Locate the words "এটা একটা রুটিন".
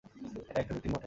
0.49-0.91